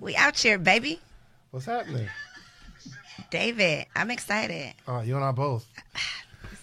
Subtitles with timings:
[0.00, 1.00] We out here, baby.
[1.50, 2.08] What's happening?
[3.30, 4.74] David, I'm excited.
[4.86, 5.66] Oh, you and I both.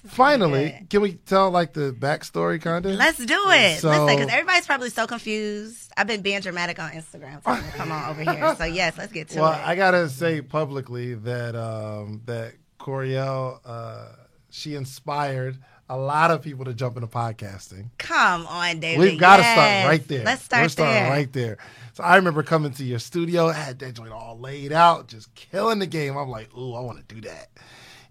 [0.07, 2.93] Finally, can we tell like the backstory kind of?
[2.93, 3.79] Let's do it.
[3.79, 5.91] So- Listen, because everybody's probably so confused.
[5.95, 7.43] I've been being dramatic on Instagram.
[7.43, 8.55] to come on over here.
[8.55, 9.57] So yes, let's get to Well, it.
[9.57, 14.07] Well, I gotta say publicly that um, that Coriel, uh,
[14.49, 15.57] she inspired
[15.91, 17.89] a lot of people to jump into podcasting.
[17.97, 18.99] come on, David.
[18.99, 19.55] We've got to Yes.
[19.55, 20.23] start right there.
[20.23, 21.09] Let's start We're starting there.
[21.11, 21.57] right there.
[21.93, 25.33] So I remember coming to your studio, I had that joint all laid out, just
[25.35, 26.17] killing the game.
[26.17, 27.49] I'm like, ooh, I want to do that.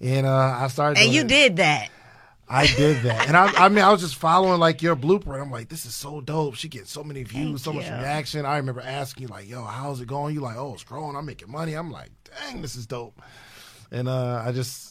[0.01, 1.03] And uh, I started.
[1.03, 1.29] And you it.
[1.29, 1.89] did that.
[2.53, 5.41] I did that, and I, I mean, I was just following like your blueprint.
[5.41, 6.57] I'm like, this is so dope.
[6.57, 7.93] She gets so many views, so much you.
[7.93, 8.45] reaction.
[8.45, 10.35] I remember asking you like, yo, how's it going?
[10.35, 11.15] You like, oh, it's growing.
[11.15, 11.75] I'm making money.
[11.75, 13.23] I'm like, dang, this is dope.
[13.93, 14.90] And uh, I just,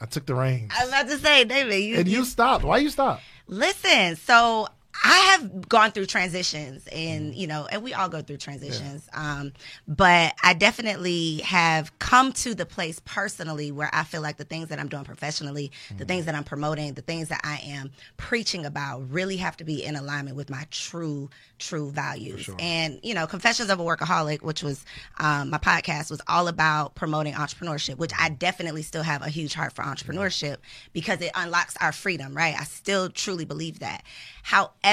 [0.00, 2.64] I took the reins, I was about to say, David, you, and you stopped.
[2.64, 3.22] Why you stopped?
[3.46, 4.68] Listen, so
[5.02, 9.08] I have gone through transitions and, you know, and we all go through transitions.
[9.14, 9.52] Um,
[9.88, 14.68] but I definitely have come to the place personally where I feel like the things
[14.68, 18.66] that I'm doing professionally, the things that I'm promoting, the things that I am preaching
[18.66, 22.50] about really have to be in alignment with my true, true values.
[22.58, 24.84] And, you know, Confessions of a Workaholic, which was
[25.18, 29.54] um, my podcast, was all about promoting entrepreneurship, which I definitely still have a huge
[29.54, 30.58] heart for entrepreneurship
[30.92, 32.54] because it unlocks our freedom, right?
[32.58, 34.02] I still truly believe that.
[34.42, 34.89] However,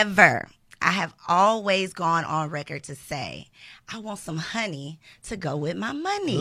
[0.81, 3.47] I have always gone on record to say,
[3.89, 6.35] I want some honey to go with my money.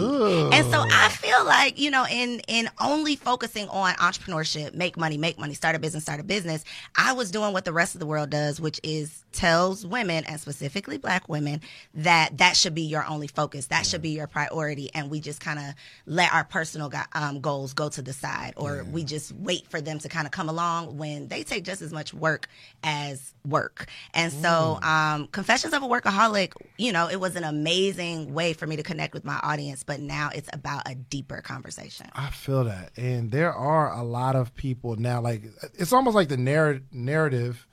[0.52, 5.16] And so I feel like, you know, in in only focusing on entrepreneurship, make money,
[5.16, 6.64] make money, start a business, start a business,
[6.96, 10.40] I was doing what the rest of the world does, which is tells women and
[10.40, 11.60] specifically black women
[11.94, 13.66] that that should be your only focus.
[13.66, 15.66] That should be your priority and we just kind of
[16.06, 19.80] let our personal go- um, goals go to the side or we just wait for
[19.80, 22.48] them to kind of come along when they take just as much work
[22.82, 23.86] as work.
[24.14, 28.66] And so um Confessions of a Workaholic, you know, it was an amazing way for
[28.66, 32.06] me to connect with my audience, but now it's about a deeper conversation.
[32.14, 35.20] I feel that, and there are a lot of people now.
[35.20, 35.42] Like
[35.74, 37.66] it's almost like the narr- narrative.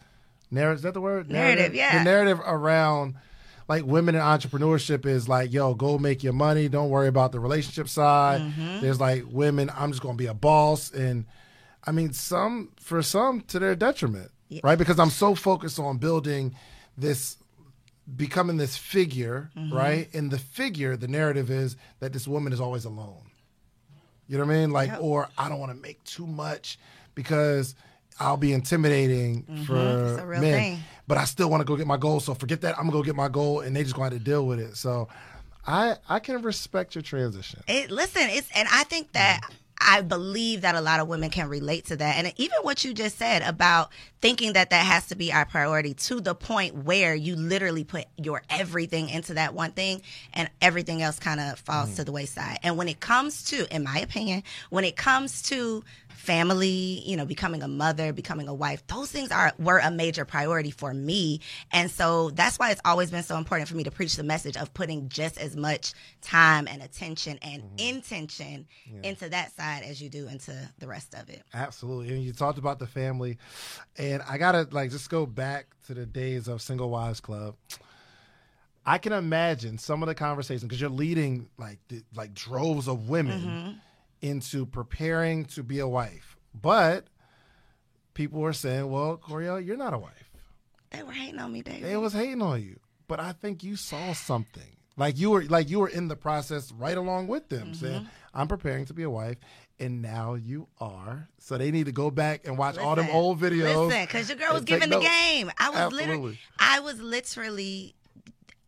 [0.51, 1.29] Narrative is that the word?
[1.31, 1.99] Narrative, yeah.
[1.99, 3.15] The narrative around
[3.67, 6.67] like women in entrepreneurship is like, yo, go make your money.
[6.67, 8.41] Don't worry about the relationship side.
[8.41, 8.81] Mm-hmm.
[8.81, 9.71] There's like women.
[9.75, 11.25] I'm just gonna be a boss, and
[11.85, 14.31] I mean, some for some to their detriment,
[14.63, 14.77] right?
[14.77, 16.55] Because I'm so focused on building
[16.97, 17.37] this
[18.15, 19.73] becoming this figure, Mm-hmm.
[19.75, 20.13] right?
[20.13, 23.23] And the figure, the narrative is that this woman is always alone.
[24.27, 24.71] You know what I mean?
[24.71, 26.79] Like, or I don't want to make too much
[27.15, 27.75] because
[28.19, 30.07] I'll be intimidating for Mm-hmm.
[30.13, 30.53] It's a real men.
[30.53, 30.79] thing.
[31.07, 32.19] But I still want to go get my goal.
[32.19, 32.75] So forget that.
[32.77, 34.59] I'm gonna go get my goal, and they just going to have to deal with
[34.59, 34.77] it.
[34.77, 35.09] So,
[35.67, 37.61] I I can respect your transition.
[37.67, 39.41] It, listen, it's and I think that
[39.85, 42.93] I believe that a lot of women can relate to that, and even what you
[42.93, 43.91] just said about
[44.21, 48.05] thinking that that has to be our priority to the point where you literally put
[48.17, 50.01] your everything into that one thing,
[50.33, 51.97] and everything else kind of falls mm-hmm.
[51.97, 52.59] to the wayside.
[52.63, 55.83] And when it comes to, in my opinion, when it comes to
[56.23, 60.23] family, you know, becoming a mother, becoming a wife, those things are were a major
[60.23, 61.41] priority for me.
[61.71, 64.55] And so that's why it's always been so important for me to preach the message
[64.55, 68.67] of putting just as much time and attention and intention
[69.03, 71.43] into that side as you do into the rest of it.
[71.53, 72.13] Absolutely.
[72.15, 73.37] And you talked about the family.
[73.97, 77.55] And I got to like just go back to the days of Single Wives Club.
[78.85, 83.09] I can imagine some of the conversations because you're leading like the, like droves of
[83.09, 83.71] women Mm-hmm.
[84.23, 87.05] Into preparing to be a wife, but
[88.13, 90.31] people were saying, "Well, Coriel, you're not a wife."
[90.91, 91.83] They were hating on me, David.
[91.83, 94.77] They was hating on you, but I think you saw something.
[94.95, 97.85] Like you were like you were in the process right along with them, Mm-hmm.
[97.85, 99.37] saying, "I'm preparing to be a wife."
[99.79, 101.27] And now you are.
[101.39, 103.87] So they need to go back and watch all them old videos.
[103.87, 105.51] Listen, because your girl was giving the game.
[105.57, 107.95] I was literally, I was literally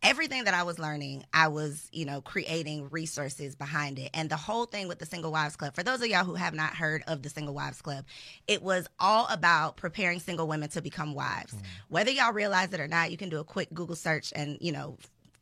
[0.05, 4.11] everything that I was learning, I was, you know, creating resources behind it.
[4.13, 6.53] And the whole thing with the Single Wives Club, for those of y'all who have
[6.53, 8.05] not heard of the Single Wives Club,
[8.47, 11.53] it was all about preparing single women to become wives.
[11.53, 11.61] Mm.
[11.89, 14.71] Whether y'all realize it or not, you can do a quick Google search and, you
[14.71, 14.97] know,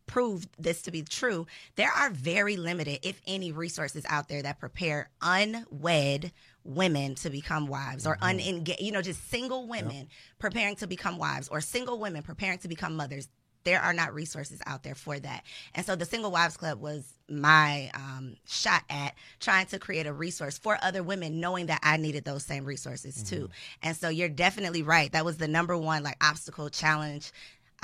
[0.05, 4.59] prove this to be true, there are very limited, if any, resources out there that
[4.59, 6.31] prepare unwed
[6.63, 10.07] women to become wives or unengaged, you know, just single women
[10.39, 13.27] preparing to become wives or single women preparing to become mothers.
[13.63, 15.43] There are not resources out there for that.
[15.73, 20.13] And so the Single Wives Club was my um, shot at trying to create a
[20.13, 23.49] resource for other women, knowing that I needed those same resources too.
[23.81, 25.11] And so you're definitely right.
[25.11, 27.31] That was the number one like obstacle challenge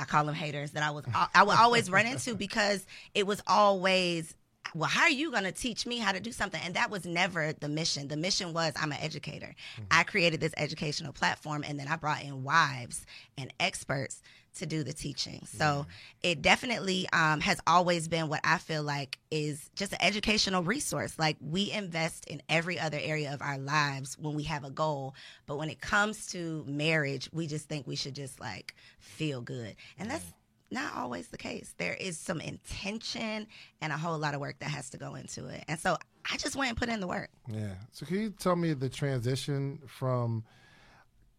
[0.00, 1.04] I call them haters that I was
[1.34, 4.34] I would always run into because it was always
[4.74, 6.60] well how are you going to teach me how to do something?
[6.64, 8.08] And that was never the mission.
[8.08, 9.54] The mission was i'm an educator.
[9.90, 13.04] I created this educational platform and then i brought in wives
[13.36, 14.22] and experts
[14.52, 15.46] to do the teaching.
[15.46, 15.86] So
[16.24, 21.18] it definitely um, has always been what i feel like is just an educational resource.
[21.18, 25.14] Like we invest in every other area of our lives when we have a goal
[25.46, 29.76] but when it comes to marriage we just think we should just like feel good.
[29.98, 30.24] And that's
[30.70, 31.74] not always the case.
[31.78, 33.46] There is some intention
[33.80, 35.64] and a whole lot of work that has to go into it.
[35.68, 35.96] And so
[36.30, 37.30] I just went and put in the work.
[37.48, 37.74] Yeah.
[37.92, 40.44] So can you tell me the transition from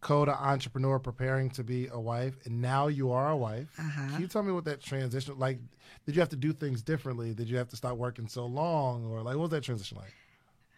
[0.02, 3.68] Coda entrepreneur preparing to be a wife, and now you are a wife?
[3.78, 4.10] Uh-huh.
[4.10, 5.58] Can you tell me what that transition like?
[6.04, 7.32] Did you have to do things differently?
[7.34, 10.12] Did you have to stop working so long, or like what was that transition like?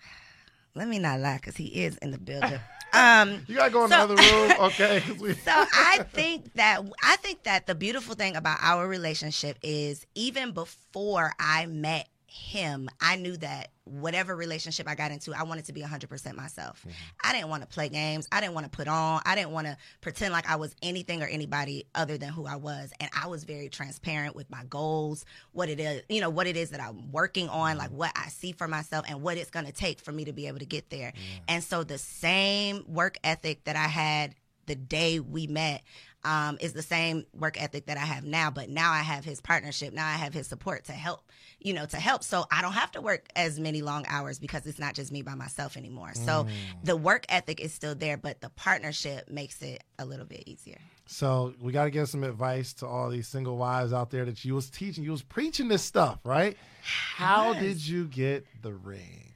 [0.75, 2.61] Let me not lie because he is in the building.
[2.95, 5.01] um, You gotta go in So- the other room, okay?
[5.45, 10.53] so I think that I think that the beautiful thing about our relationship is even
[10.53, 15.73] before I met him, I knew that whatever relationship I got into, I wanted to
[15.73, 16.81] be 100% myself.
[16.81, 16.91] Mm-hmm.
[17.23, 18.27] I didn't want to play games.
[18.33, 19.21] I didn't want to put on.
[19.27, 22.57] I didn't want to pretend like I was anything or anybody other than who I
[22.57, 22.93] was.
[23.01, 26.57] And I was very transparent with my goals, what it is, you know, what it
[26.57, 27.79] is that I'm working on, mm-hmm.
[27.79, 30.33] like what I see for myself and what it's going to take for me to
[30.33, 31.13] be able to get there.
[31.49, 34.35] And so the same work ethic that I had
[34.67, 35.83] the day we met
[36.25, 38.51] um, is the same work ethic that I have now.
[38.51, 39.93] But now I have his partnership.
[39.93, 41.31] Now I have his support to help,
[41.61, 42.25] you know, to help.
[42.25, 45.23] So I don't have to work as many long hours because it's not just me
[45.23, 46.13] by myself anymore.
[46.15, 46.47] So
[46.83, 50.79] the work ethic is still there, but the partnership makes it a little bit easier.
[51.07, 54.45] So we got to give some advice to all these single wives out there that
[54.45, 56.57] you was teaching, you was preaching this stuff, right?
[56.83, 59.33] How did you get the ring?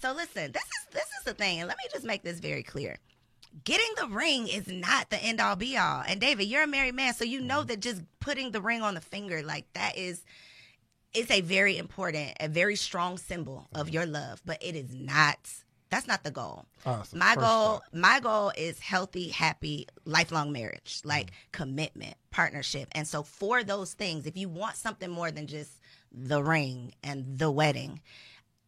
[0.00, 2.62] So listen, this is this is the thing, and let me just make this very
[2.62, 2.96] clear.
[3.64, 6.02] Getting the ring is not the end all be all.
[6.06, 8.94] And David, you're a married man, so you know that just putting the ring on
[8.94, 10.24] the finger, like that is
[11.12, 15.38] it's a very important, a very strong symbol of your love, but it is not
[15.90, 16.66] that's not the goal.
[16.86, 18.00] Oh, my goal step.
[18.00, 21.34] my goal is healthy, happy, lifelong marriage, like Mm.
[21.50, 22.88] commitment, partnership.
[22.92, 25.80] And so for those things, if you want something more than just
[26.12, 28.00] the ring and the wedding,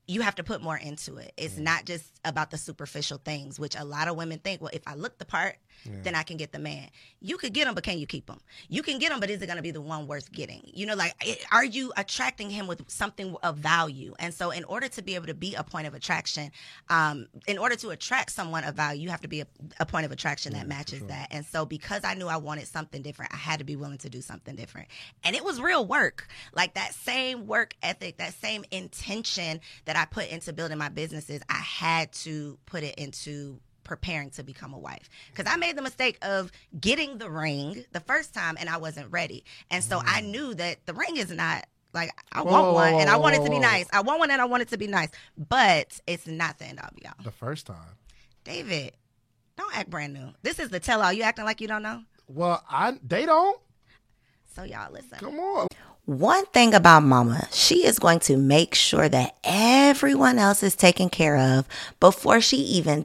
[0.07, 1.33] you have to put more into it.
[1.37, 1.63] It's mm.
[1.63, 4.95] not just about the superficial things, which a lot of women think, well, if I
[4.95, 6.89] look the part, then I can get the man.
[7.21, 8.39] You could get him, but can you keep him?
[8.69, 10.63] You can get him, but is it going to be the one worth getting?
[10.73, 14.15] You know, like, it- are you attracting him with something of value?
[14.19, 16.51] And so, in order to be able to be a point of attraction,
[16.89, 19.47] um, in order to attract someone of value, you have to be a,
[19.81, 21.29] a point of attraction that matches that.
[21.31, 24.09] And so, because I knew I wanted something different, I had to be willing to
[24.11, 24.89] do something different.
[25.25, 26.29] And it was real work.
[26.55, 31.41] Like that same work ethic, that same intention that I put into building my businesses,
[31.49, 33.59] I had to put it into
[33.97, 35.11] preparing to become a wife.
[35.31, 39.11] Because i made the mistake of getting the ring the first time and i wasn't
[39.11, 39.45] ready.
[39.71, 42.47] And so i knew that the ring is not like i Mm.
[42.47, 43.87] Whoa, want one whoa, and i want it to be nice.
[43.93, 45.11] i want one and i want it to be nice.
[45.37, 47.97] But it's not the end all be all The first time.
[48.45, 48.93] david
[49.59, 50.29] don't act brand new.
[50.43, 52.01] This is the tell all you acting like you don't know?
[52.29, 53.61] Well, I they don't.
[54.55, 55.19] so y'all listen.
[55.19, 55.67] Come on.
[56.05, 61.09] One thing about mama, she is going to make sure that everyone else is taken
[61.11, 61.69] care of
[62.01, 63.05] before she even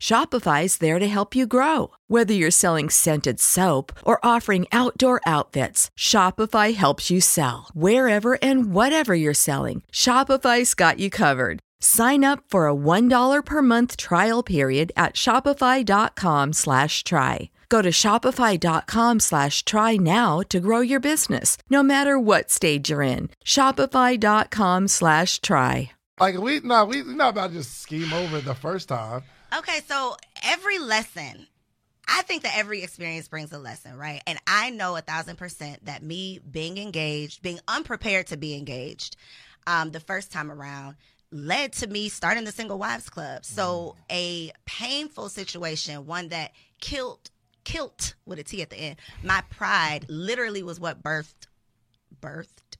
[0.00, 1.90] Shopify's there to help you grow.
[2.06, 7.68] Whether you're selling scented soap or offering outdoor outfits, Shopify helps you sell.
[7.74, 11.58] Wherever and whatever you're selling, Shopify's got you covered.
[11.80, 17.50] Sign up for a $1 per month trial period at shopify.com slash try.
[17.68, 23.02] Go to shopify.com slash try now to grow your business, no matter what stage you're
[23.02, 23.28] in.
[23.44, 25.90] Shopify.com slash try.
[26.20, 29.22] Like we no, we not about just scheme over the first time.
[29.56, 31.46] Okay, so every lesson,
[32.06, 34.22] I think that every experience brings a lesson, right?
[34.26, 39.16] And I know a thousand percent that me being engaged, being unprepared to be engaged,
[39.66, 40.96] um, the first time around
[41.30, 43.44] led to me starting the single wives club.
[43.44, 47.30] So a painful situation, one that killed
[47.64, 48.96] killed with a T at the end.
[49.22, 51.48] My pride literally was what birthed
[52.22, 52.76] birthed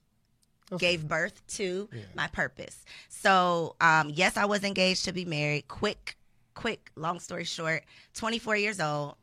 [0.77, 2.83] gave birth to my purpose.
[3.07, 5.67] So, um, yes, I was engaged to be married.
[5.67, 6.15] Quick,
[6.59, 7.83] quick, long story short,
[8.15, 9.15] 24 years old.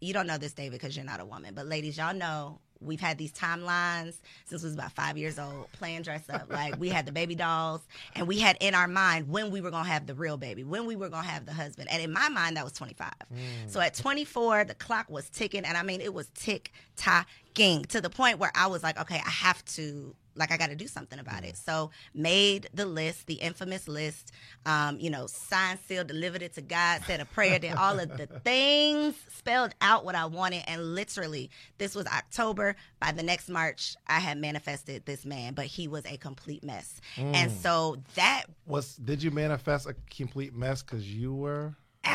[0.00, 1.54] You don't know this, David, because you're not a woman.
[1.54, 5.72] But ladies, y'all know we've had these timelines since we was about five years old,
[5.72, 6.48] playing dress up.
[6.54, 7.80] Like we had the baby dolls,
[8.14, 10.86] and we had in our mind when we were gonna have the real baby, when
[10.86, 11.88] we were gonna have the husband.
[11.90, 13.10] And in my mind, that was 25.
[13.10, 13.38] Mm.
[13.66, 18.00] So at 24, the clock was ticking, and I mean it was tick tocking to
[18.00, 20.86] the point where I was like, okay, I have to like I got to do
[20.86, 21.56] something about it.
[21.56, 24.32] So made the list, the infamous list.
[24.66, 28.16] Um, you know, signed, sealed, delivered it to God, said a prayer, did all of
[28.16, 32.76] the things, spelled out what I wanted, and literally, this was October.
[33.00, 37.00] By the next March, I had manifested this man, but he was a complete mess.
[37.16, 41.74] And so that Was did you manifest a complete mess because you were?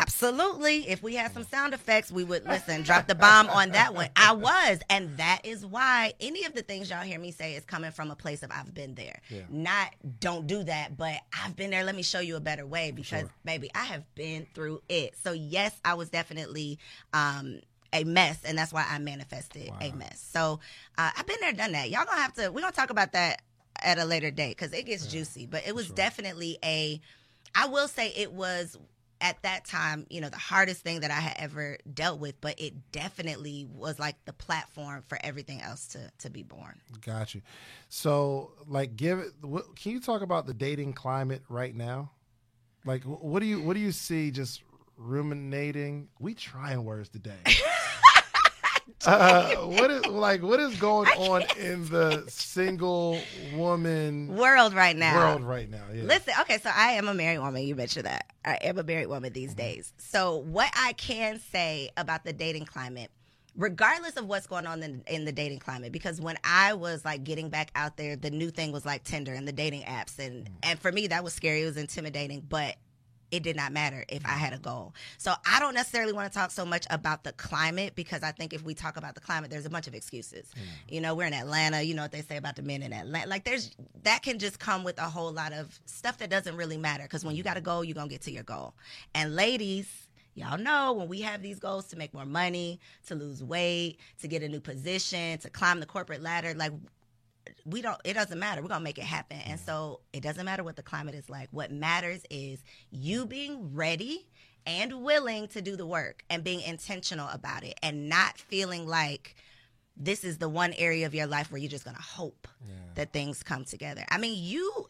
[0.09, 0.89] Absolutely.
[0.89, 4.09] If we had some sound effects, we would listen, drop the bomb on that one.
[4.15, 4.79] I was.
[4.89, 8.09] And that is why any of the things y'all hear me say is coming from
[8.09, 9.21] a place of I've been there.
[9.49, 11.83] Not don't do that, but I've been there.
[11.83, 15.15] Let me show you a better way because, baby, I have been through it.
[15.23, 16.79] So, yes, I was definitely.
[17.13, 17.61] Um,
[17.91, 20.23] a mess, and that's why I manifested a mess.
[20.31, 20.59] So
[20.95, 21.89] uh, I've been there, done that.
[21.89, 22.51] Y'all gonna have to.
[22.51, 23.41] We're gonna talk about that
[23.81, 25.47] at a later date because it gets juicy.
[25.47, 27.01] But it was definitely a.
[27.55, 28.77] I will say it was
[29.21, 32.59] at that time, you know, the hardest thing that I had ever dealt with, but
[32.59, 36.79] it definitely was like the platform for everything else to to be born.
[37.01, 37.41] Got you.
[37.89, 39.31] So, like, give it.
[39.41, 42.11] What, can you talk about the dating climate right now?
[42.85, 44.31] Like, what do you what do you see?
[44.31, 44.61] Just
[44.97, 46.09] ruminating.
[46.19, 47.39] We trying words today.
[49.05, 50.41] uh, what is like?
[50.41, 53.19] What is going on in the single
[53.55, 55.15] woman World right now.
[55.15, 55.83] world right now?
[55.93, 56.03] Yeah.
[56.03, 57.63] Listen, okay, so I am a married woman.
[57.63, 58.25] You mentioned that.
[58.45, 59.93] I am a married woman these days.
[59.97, 63.11] So, what I can say about the dating climate,
[63.55, 67.23] regardless of what's going on in, in the dating climate, because when I was like
[67.23, 70.49] getting back out there, the new thing was like Tinder and the dating apps, and
[70.63, 71.63] and for me that was scary.
[71.63, 72.75] It was intimidating, but
[73.31, 74.37] it did not matter if I mm.
[74.37, 74.93] had a goal.
[75.17, 78.53] So I don't necessarily want to talk so much about the climate because I think
[78.53, 80.51] if we talk about the climate, there's a bunch of excuses.
[80.55, 80.93] Mm.
[80.93, 81.81] You know, we're in Atlanta.
[81.81, 83.27] You know what they say about the men in Atlanta.
[83.27, 86.77] Like there's that can just come with a whole lot of stuff that doesn't really
[86.77, 88.73] matter because when you got a goal, you're gonna get to your goal.
[89.13, 90.05] And ladies.
[90.35, 94.27] Y'all know when we have these goals to make more money, to lose weight, to
[94.27, 96.71] get a new position, to climb the corporate ladder, like
[97.65, 100.63] we don't it doesn't matter we're gonna make it happen and so it doesn't matter
[100.63, 104.27] what the climate is like what matters is you being ready
[104.65, 109.35] and willing to do the work and being intentional about it and not feeling like
[109.97, 112.73] this is the one area of your life where you're just to hope yeah.
[112.95, 114.05] that things come together.
[114.09, 114.89] I mean, you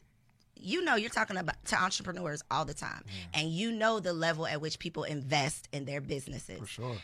[0.62, 3.40] you know you're talking about to entrepreneurs all the time yeah.
[3.40, 6.60] and you know the level at which people invest in their businesses.
[6.60, 6.98] For sure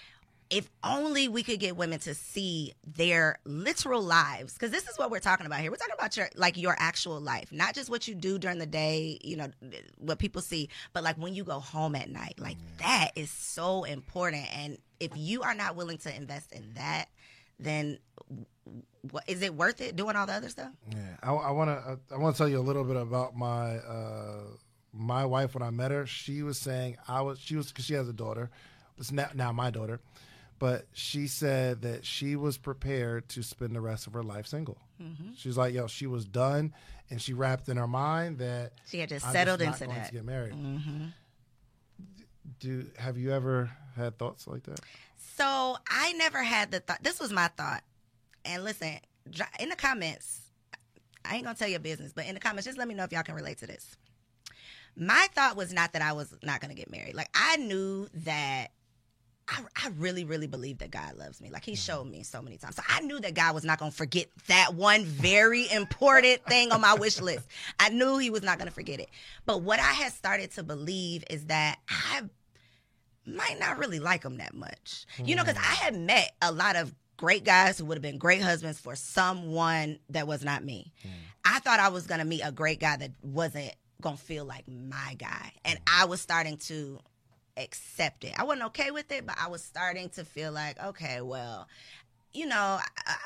[0.49, 5.09] if only we could get women to see their literal lives because this is what
[5.09, 5.71] we're talking about here.
[5.71, 8.65] We're talking about your like your actual life not just what you do during the
[8.65, 9.49] day you know
[9.97, 12.35] what people see but like when you go home at night.
[12.37, 14.47] Like that is so important.
[14.55, 17.05] And if you are not willing to invest in that
[17.59, 17.97] then
[19.11, 20.71] what, is it worth it doing all the other stuff?
[20.91, 24.41] Yeah i want to i want to tell you a little bit about my uh
[24.93, 27.93] my wife when i met her she was saying i was she was because she
[27.93, 28.49] has a daughter
[28.97, 29.99] it's now, now my daughter
[30.59, 34.77] but she said that she was prepared to spend the rest of her life single.
[35.01, 35.31] Mm-hmm.
[35.35, 36.73] She's like, yo, she was done,
[37.09, 40.07] and she wrapped in her mind that she had just settled just into that.
[40.07, 40.53] To get married.
[40.53, 41.05] Mm-hmm.
[42.59, 44.79] Do have you ever had thoughts like that?
[45.35, 47.03] So I never had the thought.
[47.03, 47.83] This was my thought.
[48.45, 48.99] And listen,
[49.59, 50.39] in the comments,
[51.25, 53.11] I ain't gonna tell your business, but in the comments, just let me know if
[53.11, 53.97] y'all can relate to this.
[54.95, 57.15] My thought was not that I was not gonna get married.
[57.15, 58.67] Like I knew that
[59.47, 61.49] I, I, really, really believe that God loves me.
[61.51, 61.77] Like He mm-hmm.
[61.77, 62.77] showed me so many times.
[62.77, 66.71] So I knew that God was not going to forget that one very important thing
[66.71, 67.47] on my wish list.
[67.79, 69.09] I knew He was not going to forget it.
[69.45, 72.23] But what I had started to believe is that I
[73.25, 75.05] might not really like Him that much.
[75.23, 78.17] You know, because I had met a lot of great guys who would have been
[78.17, 80.91] great husbands for someone that was not me.
[81.05, 81.11] Mm.
[81.45, 83.71] I thought I was going to meet a great guy that wasn't
[84.01, 85.51] going to feel like my guy.
[85.63, 86.99] And I was starting to
[87.57, 88.33] accept it.
[88.37, 91.67] I wasn't okay with it, but I was starting to feel like, okay, well,
[92.33, 92.79] you know,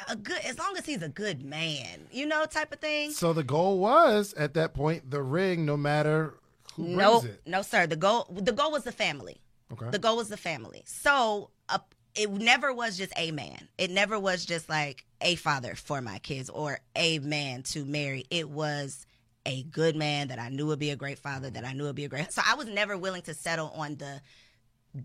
[0.09, 3.11] a, a, good as long as he's a good man, you know, type of thing.
[3.11, 6.35] So the goal was at that point the ring, no matter
[6.75, 7.41] who nope, brings it.
[7.45, 7.87] No, sir.
[7.87, 9.41] The goal the goal was the family.
[9.73, 9.89] Okay.
[9.89, 10.83] The goal was the family.
[10.85, 11.79] So uh,
[12.15, 13.67] it never was just a man.
[13.77, 18.25] It never was just like a father for my kids or a man to marry.
[18.29, 19.05] It was
[19.49, 21.95] a good man that I knew would be a great father, that I knew would
[21.95, 22.31] be a great.
[22.31, 24.21] So I was never willing to settle on the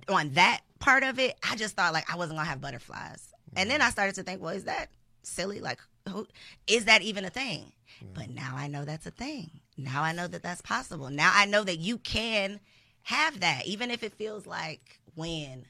[0.09, 1.37] on that part of it.
[1.49, 4.43] I just thought like I wasn't gonna have butterflies, and then I started to think,
[4.43, 4.91] well, is that
[5.23, 5.61] silly?
[5.61, 6.27] Like, who,
[6.67, 7.73] is that even a thing?
[8.13, 9.51] But now I know that's a thing.
[9.77, 11.09] Now I know that that's possible.
[11.11, 12.61] Now I know that you can
[13.03, 15.65] have that, even if it feels like when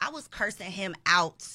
[0.00, 1.46] I was cursing him out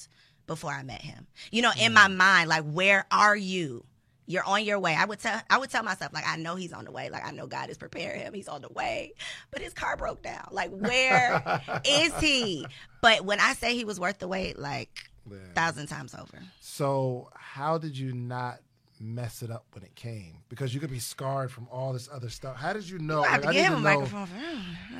[0.46, 1.26] before I met him.
[1.50, 3.84] You know, in my mind, like, where are you?
[4.26, 4.94] You're on your way.
[4.94, 7.10] I would tell I would tell myself like I know he's on the way.
[7.10, 8.34] Like I know God is preparing him.
[8.34, 9.14] He's on the way.
[9.50, 10.48] But his car broke down.
[10.50, 12.66] Like where is he?
[13.00, 15.38] But when I say he was worth the wait, like yeah.
[15.54, 16.42] thousand times over.
[16.60, 18.60] So how did you not
[19.04, 22.28] mess it up when it came because you could be scarred from all this other
[22.28, 22.56] stuff.
[22.56, 23.24] How did you know?
[23.24, 24.06] I, Like, I, need to know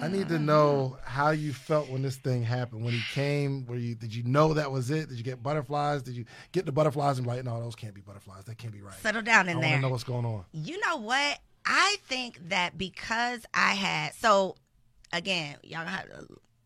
[0.00, 2.84] I need to know how you felt when this thing happened.
[2.84, 5.08] When he came, were you did you know that was it?
[5.08, 6.02] Did you get butterflies?
[6.02, 8.44] Did you get the butterflies and be like, no, those can't be butterflies.
[8.44, 8.94] That can't be right.
[9.00, 9.76] Settle down in I there.
[9.76, 10.44] I know what's going on.
[10.52, 11.38] You know what?
[11.66, 14.56] I think that because I had so
[15.12, 16.06] again, y'all have,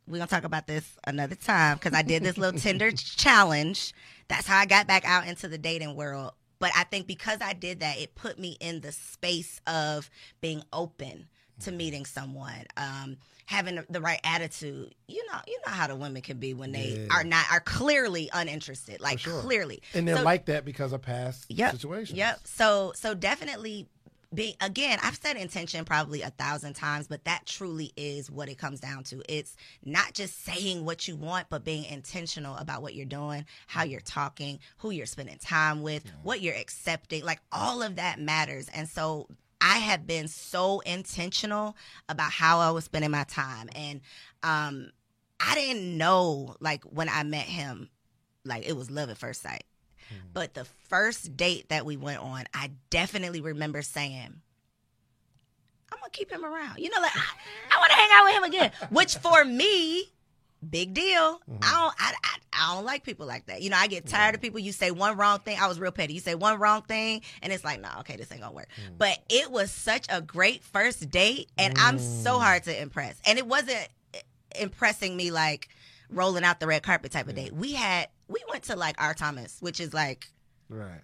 [0.07, 3.93] we're gonna talk about this another time because I did this little Tinder challenge.
[4.29, 6.33] That's how I got back out into the dating world.
[6.59, 10.63] But I think because I did that, it put me in the space of being
[10.73, 11.29] open
[11.61, 13.17] to meeting someone, um,
[13.47, 14.95] having the right attitude.
[15.07, 17.17] You know, you know how the women can be when they yeah.
[17.17, 19.41] are not are clearly uninterested, like sure.
[19.41, 22.17] clearly, and they're so, like that because of past yep, situations.
[22.17, 22.41] Yep.
[22.45, 23.89] So so definitely
[24.35, 28.59] be again i've said intention probably a thousand times but that truly is what it
[28.59, 29.23] comes down to.
[29.29, 33.85] It's not just saying what you want but being intentional about what you're doing how
[33.85, 36.13] you're talking who you're spending time with yeah.
[36.23, 38.69] what you're accepting like all of that matters.
[38.75, 39.29] And so
[39.63, 41.75] i have been so intentional
[42.09, 43.71] about how i was spending my time.
[43.75, 44.03] And
[44.43, 44.91] um
[45.41, 47.89] i didn't know like when i met him
[48.45, 49.65] like it was love at first sight
[50.09, 50.29] Mm-hmm.
[50.33, 54.41] But the first date that we went on, I definitely remember saying,
[55.91, 56.79] I'm gonna keep him around.
[56.79, 57.25] You know, like I,
[57.75, 58.89] I want to hang out with him again.
[58.91, 60.13] Which for me,
[60.69, 61.41] big deal.
[61.51, 61.57] Mm-hmm.
[61.63, 63.63] I don't, I, I, I, don't like people like that.
[63.63, 64.37] You know, I get tired yeah.
[64.37, 64.61] of people.
[64.61, 65.59] You say one wrong thing.
[65.61, 66.15] I was real petty.
[66.15, 68.69] You say one wrong thing, and it's like, no, nah, okay, this ain't gonna work.
[68.77, 68.99] Mm.
[68.99, 71.83] But it was such a great first date, and mm.
[71.83, 72.41] I'm so mm.
[72.43, 73.17] hard to impress.
[73.27, 73.89] And it wasn't
[74.59, 75.69] impressing me like
[76.11, 77.53] rolling out the red carpet type of date.
[77.53, 79.15] We had we went to like R.
[79.15, 80.29] Thomas, which is like
[80.69, 81.01] right.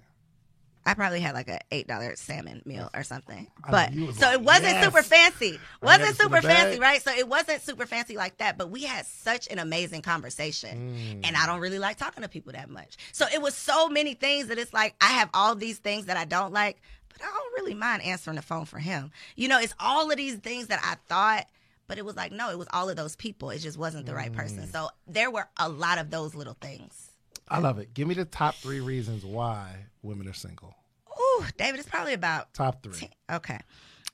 [0.87, 4.43] I probably had like a eight dollar salmon meal or something, but so like, it
[4.43, 4.85] wasn't yes.
[4.85, 5.59] super fancy.
[5.81, 7.03] wasn't super fancy, right?
[7.03, 8.59] So it wasn't super fancy like that.
[8.59, 11.27] But we had such an amazing conversation, mm.
[11.27, 12.99] and I don't really like talking to people that much.
[13.13, 16.19] So it was so many things that it's like I have all these things that
[16.19, 19.11] I don't like, but I don't really mind answering the phone for him.
[19.37, 21.47] You know, it's all of these things that I thought
[21.87, 23.51] but it was like, no, it was all of those people.
[23.51, 24.61] It just wasn't the right person.
[24.61, 24.73] Mm.
[24.73, 27.11] So there were a lot of those little things.
[27.49, 27.95] I love it.
[27.95, 30.75] Give me the top three reasons why women are single.
[31.21, 32.95] Ooh, David, it's probably about Top three.
[32.95, 33.09] 10.
[33.33, 33.61] Okay.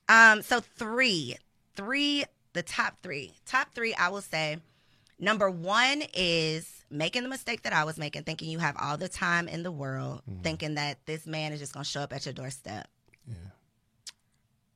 [0.09, 1.35] Um, so three,
[1.75, 3.33] three, the top three.
[3.45, 4.57] Top three, I will say.
[5.19, 9.07] Number one is making the mistake that I was making, thinking you have all the
[9.07, 12.33] time in the world, thinking that this man is just gonna show up at your
[12.33, 12.87] doorstep.
[13.27, 13.35] Yeah.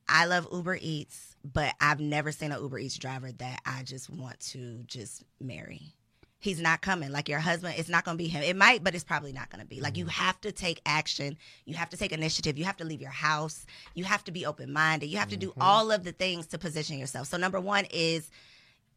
[0.08, 4.08] I love Uber Eats, but I've never seen an Uber Eats driver that I just
[4.08, 5.94] want to just marry.
[6.38, 7.10] He's not coming.
[7.10, 8.42] Like your husband, it's not going to be him.
[8.42, 9.80] It might, but it's probably not going to be.
[9.80, 11.38] Like you have to take action.
[11.64, 12.58] You have to take initiative.
[12.58, 13.64] You have to leave your house.
[13.94, 15.06] You have to be open minded.
[15.06, 17.28] You have to do all of the things to position yourself.
[17.28, 18.30] So, number one is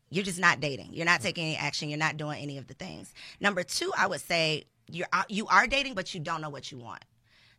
[0.10, 0.90] you're just not dating.
[0.94, 1.90] You're not taking any action.
[1.90, 3.14] You're not doing any of the things.
[3.40, 6.72] Number two, I would say you're uh, you are dating, but you don't know what
[6.72, 7.04] you want.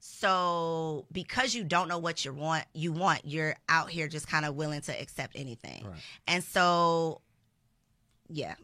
[0.01, 4.45] So because you don't know what you want, you want, you're out here just kind
[4.45, 5.85] of willing to accept anything.
[5.85, 6.01] Right.
[6.27, 7.21] And so,
[8.29, 8.55] yeah,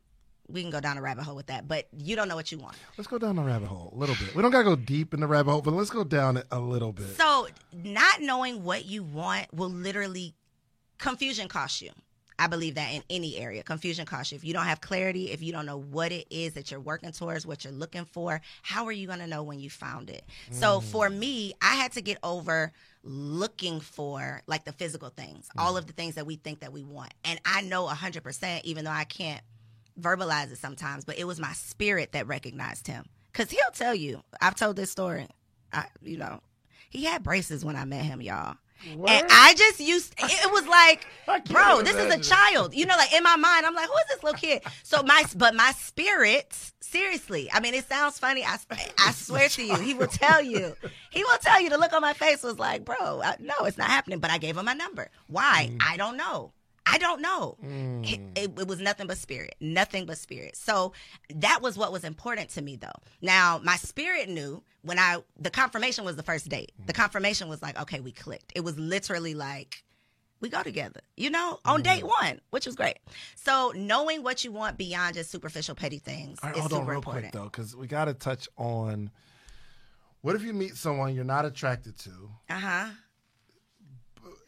[0.48, 2.58] we can go down a rabbit hole with that, but you don't know what you
[2.58, 2.76] want.
[2.96, 4.34] Let's go down a rabbit hole a little bit.
[4.34, 6.60] We don't gotta go deep in the rabbit hole, but let's go down it a
[6.60, 7.16] little bit.
[7.16, 10.34] So, not knowing what you want will literally
[10.98, 11.90] confusion cost you.
[12.38, 14.36] I believe that in any area, confusion costs you.
[14.36, 17.12] If you don't have clarity, if you don't know what it is that you're working
[17.12, 20.24] towards, what you're looking for, how are you going to know when you found it?
[20.50, 20.82] So mm.
[20.82, 25.78] for me, I had to get over looking for like the physical things, all mm.
[25.78, 27.14] of the things that we think that we want.
[27.24, 29.40] And I know 100%, even though I can't
[30.00, 33.04] verbalize it sometimes, but it was my spirit that recognized him.
[33.32, 35.28] Because he'll tell you, I've told this story,
[35.72, 36.40] I, you know,
[36.90, 38.56] he had braces when I met him, y'all.
[38.84, 41.06] And I just used it was like,
[41.48, 42.74] bro, this is a child.
[42.74, 44.62] You know, like in my mind, I'm like, who is this little kid?
[44.82, 48.44] So my, but my spirit, seriously, I mean, it sounds funny.
[48.44, 48.58] I,
[48.98, 50.76] I swear to you, he will tell you,
[51.10, 51.70] he will tell you.
[51.70, 54.18] The look on my face was like, bro, I, no, it's not happening.
[54.18, 55.10] But I gave him my number.
[55.26, 55.70] Why?
[55.80, 56.52] I don't know.
[56.86, 57.56] I don't know.
[57.62, 58.38] It, mm.
[58.38, 60.56] it, it was nothing but spirit, nothing but spirit.
[60.56, 60.92] So
[61.34, 62.88] that was what was important to me, though.
[63.20, 66.72] Now my spirit knew when I the confirmation was the first date.
[66.86, 66.96] The mm.
[66.96, 68.52] confirmation was like, okay, we clicked.
[68.54, 69.82] It was literally like
[70.40, 72.12] we go together, you know, on date mm.
[72.22, 72.98] one, which was great.
[73.34, 76.82] So knowing what you want beyond just superficial petty things All right, is hold super
[76.82, 77.32] on real important.
[77.32, 79.10] quick though, because we gotta touch on
[80.20, 82.86] what if you meet someone you're not attracted to, Uh huh.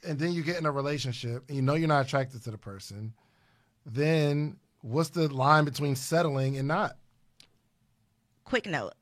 [0.09, 2.59] And then you get in a relationship and you know you're not attracted to the
[2.59, 3.12] person,
[3.85, 6.97] then what's the line between settling and not?
[8.44, 8.94] Quick note: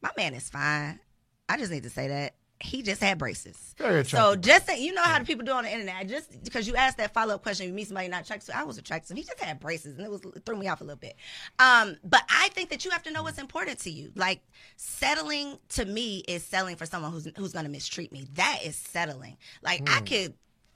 [0.00, 1.00] my man is fine.
[1.48, 3.74] I just need to say that he just had braces.
[4.08, 6.06] So just say, you know how the people do on the internet.
[6.06, 8.58] Just because you asked that follow up question, you meet somebody not attracted to.
[8.58, 9.16] I was attracted to him.
[9.18, 11.16] He just had braces, and it was it threw me off a little bit.
[11.58, 14.12] Um, but I think that you have to know what's important to you.
[14.14, 14.42] Like
[14.76, 18.28] settling to me is settling for someone who's who's going to mistreat me.
[18.34, 19.38] That is settling.
[19.62, 20.34] Like I could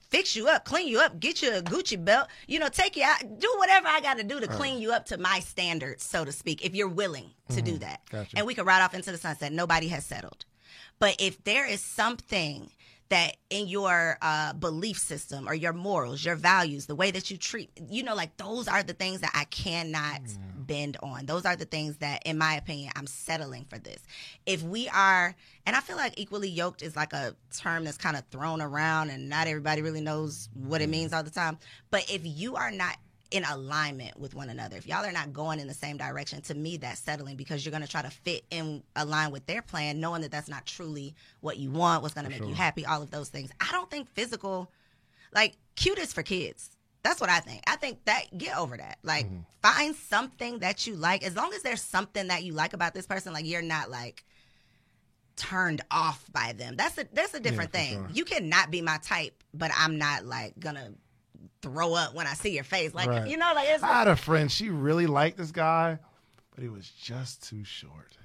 [0.09, 3.03] fix you up, clean you up, get you a Gucci belt, you know, take you
[3.03, 6.23] out, do whatever I got to do to clean you up to my standards, so
[6.23, 8.01] to speak, if you're willing to do that.
[8.09, 8.37] Gotcha.
[8.37, 9.51] And we could ride off into the sunset.
[9.51, 10.45] Nobody has settled.
[10.99, 12.71] But if there is something
[13.09, 17.37] that in your uh, belief system or your morals, your values, the way that you
[17.37, 20.21] treat, you know, like those are the things that I cannot
[20.65, 21.27] bend on.
[21.27, 24.01] Those are the things that, in my opinion, I'm settling for this.
[24.47, 25.35] If we are,
[25.67, 29.11] and I feel like equally yoked is like a term that's kind of thrown around
[29.11, 31.59] and not everybody really knows what it means all the time.
[31.91, 32.97] But if you are not
[33.31, 34.77] in alignment with one another.
[34.77, 37.71] If y'all are not going in the same direction, to me that's settling because you're
[37.71, 41.15] going to try to fit in align with their plan, knowing that that's not truly
[41.41, 43.51] what you want, what's going to make you happy, all of those things.
[43.59, 44.71] I don't think physical,
[45.33, 46.69] like cute is for kids.
[47.03, 47.61] That's what I think.
[47.67, 48.97] I think that get over that.
[49.03, 49.41] Like mm-hmm.
[49.61, 51.23] find something that you like.
[51.23, 54.23] As long as there's something that you like about this person, like you're not like
[55.35, 56.75] turned off by them.
[56.75, 57.93] That's a that's a different for thing.
[57.93, 58.09] sure.
[58.13, 60.93] You cannot be my type, but I'm not like gonna
[61.61, 62.93] throw up when I see your face.
[62.93, 63.27] Like Right.
[63.27, 65.99] you know, like it's I had a friend, she really liked this guy,
[66.53, 68.17] but he was just too short.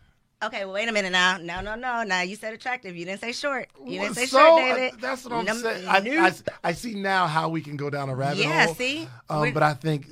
[0.42, 0.64] okay.
[0.64, 1.36] Well, wait a minute now.
[1.38, 2.02] No, no, no.
[2.02, 2.96] Now you said attractive.
[2.96, 3.68] You didn't say short.
[3.84, 5.00] You didn't say so, short, uh, David.
[5.00, 5.86] that's what I'm Num- saying.
[5.88, 6.26] I.
[6.26, 6.32] I,
[6.64, 8.68] I see now how we can go down a rabbit Yeah, hole.
[8.68, 9.08] Yeah, see?
[9.28, 10.06] Um, but I think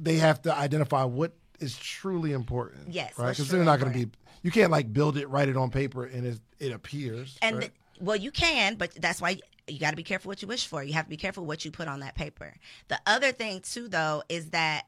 [0.00, 2.88] they have to identify what is truly important.
[2.92, 3.30] Yes, right?
[3.30, 4.10] Because they're not going to be.
[4.42, 7.38] You can't like build it, write it on paper, and it, it appears.
[7.42, 7.70] And right?
[7.98, 10.66] the- well, you can, but that's why you got to be careful what you wish
[10.66, 10.82] for.
[10.82, 12.54] You have to be careful what you put on that paper.
[12.88, 14.86] The other thing too, though, is that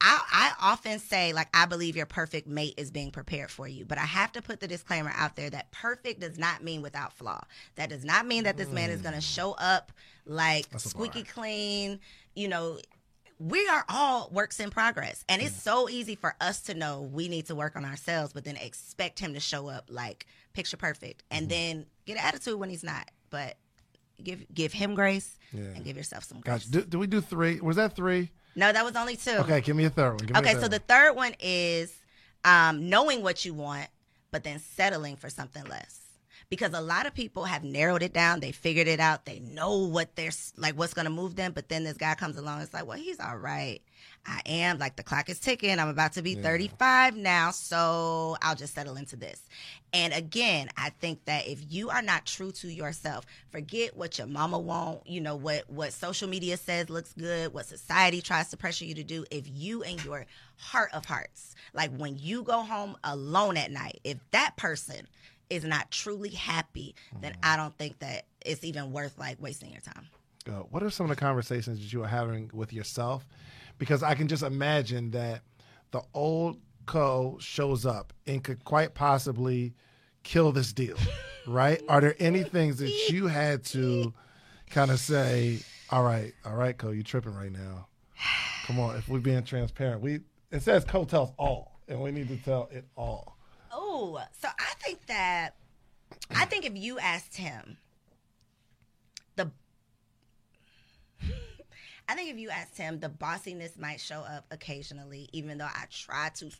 [0.00, 0.20] I,
[0.60, 3.98] I often say like I believe your perfect mate is being prepared for you, but
[3.98, 7.42] I have to put the disclaimer out there that perfect does not mean without flaw.
[7.76, 9.92] That does not mean that this man is going to show up
[10.26, 11.32] like squeaky bar.
[11.32, 12.00] clean.
[12.34, 12.78] You know,
[13.38, 17.28] we are all works in progress, and it's so easy for us to know we
[17.28, 21.22] need to work on ourselves, but then expect him to show up like picture perfect,
[21.30, 23.10] and then get an attitude when he's not.
[23.30, 23.56] But
[24.22, 25.62] give give him grace Yeah.
[25.74, 26.66] and give yourself some grace.
[26.66, 26.70] Gotcha.
[26.70, 27.60] Do, do we do three?
[27.60, 28.30] Was that three?
[28.56, 29.36] No, that was only two.
[29.38, 30.26] Okay, give me a third one.
[30.26, 31.92] Give Okay, third so the third one is
[32.44, 33.88] um, knowing what you want,
[34.30, 36.00] but then settling for something less.
[36.50, 39.78] Because a lot of people have narrowed it down, they figured it out, they know
[39.78, 41.52] what they're like, what's going to move them.
[41.52, 43.80] But then this guy comes along, it's like, well, he's all right.
[44.26, 45.78] I am like the clock is ticking.
[45.78, 49.42] I'm about to be 35 now, so I'll just settle into this.
[49.92, 54.26] And again, I think that if you are not true to yourself, forget what your
[54.26, 58.56] mama want, you know what what social media says looks good, what society tries to
[58.56, 59.24] pressure you to do.
[59.30, 60.24] If you and your
[60.56, 65.06] heart of hearts, like when you go home alone at night, if that person
[65.50, 69.80] is not truly happy, then I don't think that it's even worth like wasting your
[69.80, 70.06] time.
[70.46, 73.26] Uh, what are some of the conversations that you are having with yourself?
[73.78, 75.42] Because I can just imagine that
[75.90, 79.74] the old co shows up and could quite possibly
[80.22, 80.96] kill this deal,
[81.46, 81.82] right?
[81.88, 84.12] Are there any things that you had to
[84.70, 87.86] kind of say, all right, all right, co, you tripping right now.
[88.66, 92.28] Come on, if we're being transparent, we it says co tells all, and we need
[92.28, 93.36] to tell it all.
[93.94, 95.54] So I think that
[96.34, 97.76] I think if you asked him
[99.36, 99.52] the
[102.08, 105.84] I think if you asked him, the bossiness might show up occasionally, even though I
[105.90, 106.50] try to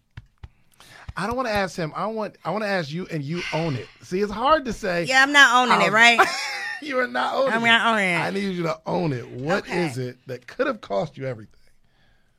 [1.16, 1.92] I don't want to ask him.
[1.96, 3.88] I want I want to ask you, and you own it.
[4.02, 5.02] See, it's hard to say.
[5.04, 6.20] Yeah, I'm not owning it, um, right?
[6.82, 7.66] you are not owning I'm it.
[7.66, 8.18] not owning it.
[8.18, 9.28] I need you to own it.
[9.28, 10.08] What is Okay.
[10.10, 11.52] it that could have cost you everything?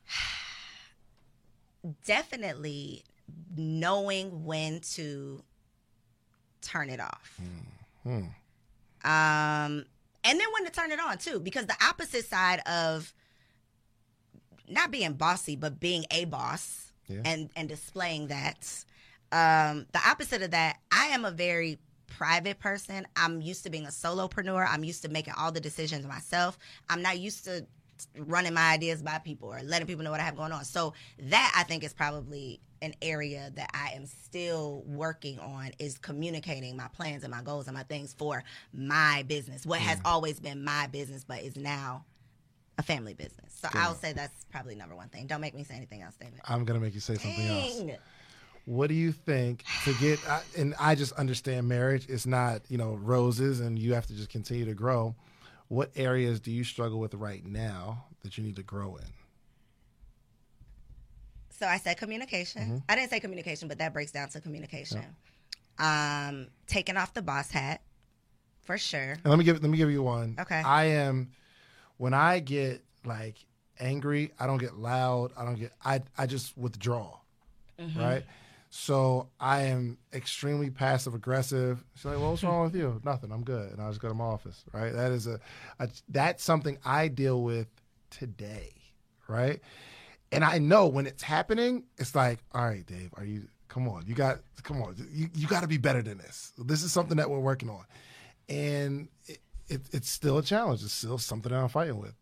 [2.06, 3.04] Definitely
[3.56, 5.42] knowing when to
[6.62, 7.40] turn it off.
[8.02, 8.22] Hmm.
[9.04, 9.84] Um,
[10.24, 13.12] and then when to turn it on too, because the opposite side of
[14.68, 17.22] not being bossy, but being a boss Yeah.
[17.24, 18.84] and and displaying that.
[19.32, 23.06] Um, the opposite of that, I am a very private person.
[23.16, 24.66] I'm used to being a solopreneur.
[24.68, 26.58] I'm used to making all the decisions myself.
[26.88, 27.66] I'm not used to
[28.18, 30.64] running my ideas by people or letting people know what I have going on.
[30.64, 35.98] So that I think is probably an area that I am still working on is
[35.98, 39.64] communicating my plans and my goals and my things for my business.
[39.64, 40.02] What has mm.
[40.04, 42.04] always been my business but is now
[42.78, 43.58] a family business.
[43.60, 45.26] So I'll say that's probably number one thing.
[45.26, 46.40] Don't make me say anything else, David.
[46.44, 47.98] I'm gonna make you say something else.
[48.66, 50.18] What do you think to get?
[50.28, 52.06] I, and I just understand marriage.
[52.08, 55.14] It's not you know roses, and you have to just continue to grow.
[55.68, 59.06] What areas do you struggle with right now that you need to grow in?
[61.50, 62.62] So I said communication.
[62.62, 62.76] Mm-hmm.
[62.88, 65.02] I didn't say communication, but that breaks down to communication.
[65.78, 67.82] Um, taking off the boss hat,
[68.62, 69.12] for sure.
[69.12, 70.36] And let me give let me give you one.
[70.38, 70.60] Okay.
[70.60, 71.30] I am
[71.96, 73.36] when I get like
[73.78, 75.32] angry, I don't get loud.
[75.36, 77.16] I don't get I I just withdraw.
[77.80, 78.00] Mm-hmm.
[78.00, 78.24] Right?
[78.70, 81.84] So I am extremely passive aggressive.
[81.94, 83.00] She's like, "Well, what's wrong with you?
[83.04, 83.32] Nothing.
[83.32, 84.64] I'm good." And I just go to my office.
[84.72, 84.92] Right?
[84.92, 85.40] That is a,
[85.78, 87.68] a that's something I deal with
[88.10, 88.72] today.
[89.28, 89.60] Right?
[90.32, 93.48] And I know when it's happening, it's like, "All right, Dave, are you?
[93.68, 96.52] Come on, you got, come on, you you got to be better than this.
[96.58, 97.84] This is something that we're working on."
[98.48, 100.82] and it, it, it's still a challenge.
[100.82, 102.14] It's still something that I'm fighting with.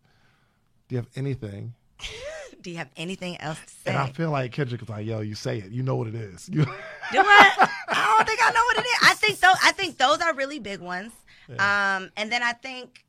[0.89, 1.75] Do you have anything?
[2.65, 3.91] Do you have anything else to say?
[3.91, 5.71] And I feel like Kendrick was like, "Yo, you say it.
[5.71, 7.71] You know what it is." You, Do what?
[7.93, 8.97] I don't think I know what it is.
[9.03, 9.57] I think those.
[9.63, 11.13] I think those are really big ones.
[11.59, 13.05] Um, and then I think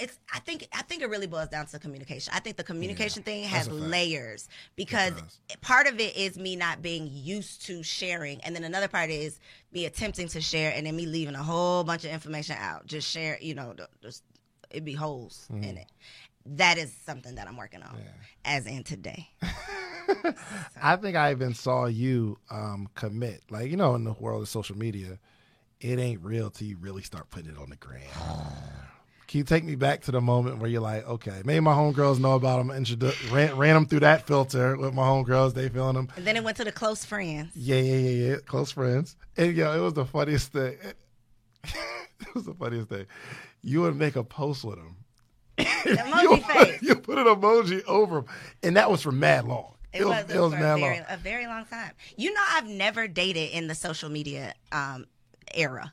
[0.00, 0.16] it's.
[0.32, 0.68] I think.
[0.72, 2.32] I think it really boils down to communication.
[2.34, 3.90] I think the communication thing has that's a fact.
[3.90, 5.12] layers because
[5.60, 9.40] part of it is me not being used to sharing, and then another part is
[9.72, 12.86] me attempting to share, and then me leaving a whole bunch of information out.
[12.86, 13.36] Just share.
[13.40, 14.22] You know, just
[14.70, 15.64] it'd be holes Mm-hmm.
[15.64, 15.86] in it.
[16.44, 17.96] That is something that I'm working on,
[18.44, 19.30] as in today.
[20.82, 23.42] I think I even saw you um, commit.
[23.50, 25.18] Like you know, in the world of social media,
[25.80, 28.02] it ain't real till you really start putting it on the gram.
[29.32, 32.18] Can you take me back to the moment where you're like, okay, maybe my homegirls
[32.18, 35.94] know about them, introdu- ran, ran them through that filter with my homegirls, they feeling
[35.94, 36.08] them.
[36.16, 37.50] And then it went to the close friends.
[37.54, 38.36] Yeah, yeah, yeah, yeah.
[38.44, 39.16] Close friends.
[39.38, 40.76] And yo, it was the funniest thing.
[41.64, 43.06] it was the funniest thing.
[43.62, 44.96] You would make a post with him.
[45.84, 46.82] Emoji you, face.
[46.82, 48.24] you put an emoji over him,
[48.62, 49.74] and that was for mad long.
[49.92, 51.06] It, was, it was mad a very, long.
[51.10, 51.90] a very long time.
[52.16, 55.06] You know, I've never dated in the social media um,
[55.54, 55.92] era.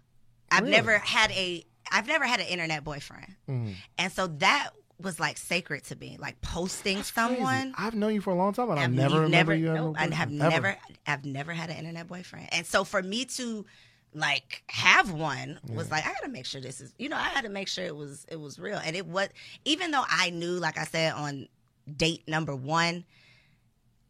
[0.52, 0.72] I've Really?
[0.72, 1.66] never had a.
[1.92, 3.74] I've never had an internet boyfriend, Mm.
[3.98, 4.70] and so that
[5.02, 6.18] was like sacred to me.
[6.20, 7.74] Like posting someone.
[7.74, 7.76] Crazy.
[7.78, 9.78] I've known you for a long time, and I I've never remember you ever.
[9.80, 10.50] nope, I have ever.
[10.50, 10.78] never,
[11.08, 13.66] I've never had an internet boyfriend, and so for me to
[14.14, 17.30] like have one was like I got to make sure this is, you know, I
[17.30, 19.30] had to make sure it was, it was real, and it was,
[19.66, 21.48] even though I knew, like I said on
[21.96, 23.06] date number one,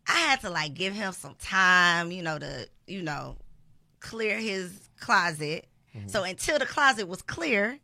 [0.08, 3.38] I had to like give him some time, you know, to, you know,
[4.00, 5.68] clear his closet.
[5.96, 6.08] Mm-hmm.
[6.08, 7.78] So until the closet was clear,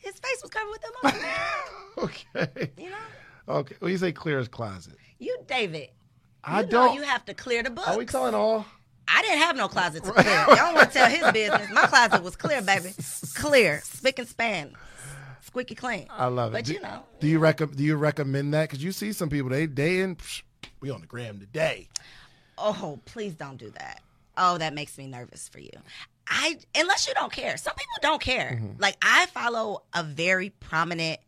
[0.00, 1.98] his face was covered with emoji.
[1.98, 2.70] okay.
[2.78, 2.96] you know,
[3.48, 3.74] Okay.
[3.80, 5.88] When you say clear his closet, you David.
[6.44, 6.94] I you don't.
[6.94, 7.88] Know you have to clear the books.
[7.88, 8.66] Are we telling all?
[9.08, 10.24] I didn't have no closet to clear.
[10.26, 11.70] Y'all don't want to tell his business.
[11.72, 12.90] My closet was clear, baby.
[13.34, 14.72] Clear, spick and span,
[15.42, 16.06] squeaky clean.
[16.10, 16.58] I love it.
[16.58, 18.68] But do, you know, do you recommend do you recommend that?
[18.68, 20.42] Because you see some people they they in psh,
[20.80, 21.88] we on the gram today.
[22.58, 24.00] oh, please don't do that.
[24.36, 25.70] Oh, that makes me nervous for you.
[26.28, 27.56] I unless you don't care.
[27.56, 28.58] Some people don't care.
[28.60, 28.80] Mm-hmm.
[28.80, 31.20] Like I follow a very prominent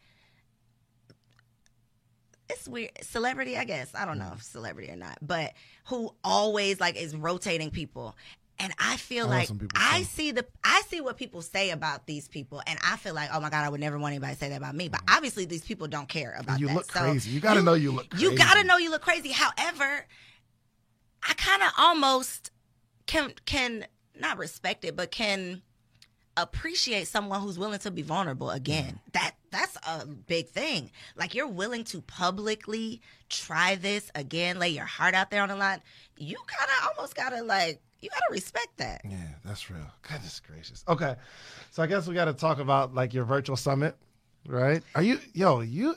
[2.49, 3.95] it's weird celebrity, I guess.
[3.95, 4.35] I don't know mm.
[4.35, 5.53] if celebrity or not, but
[5.87, 8.17] who always like is rotating people.
[8.59, 10.05] And I feel I like I too.
[10.05, 13.41] see the I see what people say about these people, and I feel like, oh
[13.41, 14.89] my god, I would never want anybody to say that about me.
[14.89, 15.17] But mm.
[15.17, 16.75] obviously, these people don't care about You that.
[16.75, 17.31] look So crazy.
[17.31, 19.31] You gotta know you look You gotta know you look crazy.
[19.33, 20.07] However,
[21.29, 22.53] I kind of almost
[23.07, 23.87] can can
[24.19, 25.63] not respect it, but can
[26.37, 29.01] appreciate someone who's willing to be vulnerable again.
[29.09, 29.13] Mm.
[29.13, 30.91] That that's a big thing.
[31.17, 35.57] Like you're willing to publicly try this again, lay your heart out there on the
[35.57, 35.81] line.
[36.19, 39.01] You kind of almost gotta like you gotta respect that.
[39.05, 39.87] Yeah, that's real.
[40.03, 40.85] Goodness gracious.
[40.89, 41.15] Okay,
[41.71, 43.97] so I guess we got to talk about like your virtual summit,
[44.47, 44.83] right?
[44.95, 45.97] Are you yo you?